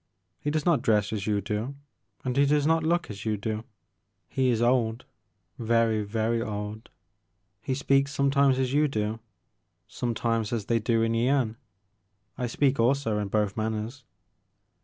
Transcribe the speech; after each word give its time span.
He 0.39 0.49
does 0.49 0.65
not 0.65 0.81
dress 0.81 1.13
as 1.13 1.27
you 1.27 1.41
do 1.41 1.75
and 2.25 2.35
he 2.35 2.47
does 2.47 2.65
not 2.65 2.83
look 2.83 3.11
as 3.11 3.23
you 3.23 3.37
do. 3.37 3.57
52 3.57 3.57
TJte 3.57 3.57
Maker 3.57 3.61
of 3.61 3.65
Moans. 3.67 4.35
He 4.35 4.49
is 4.49 4.61
old, 4.63 5.05
very, 5.59 6.01
very 6.01 6.41
old. 6.41 6.89
He 7.61 7.75
speaks 7.75 8.11
sometimes 8.11 8.57
as 8.57 8.73
you 8.73 8.87
do, 8.87 9.19
sometimes 9.87 10.51
as 10.51 10.65
they 10.65 10.79
do 10.79 11.03
in 11.03 11.11
Yian. 11.13 11.55
I 12.35 12.47
speak 12.47 12.79
also 12.79 13.19
in 13.19 13.27
both 13.27 13.55
manners." 13.55 14.03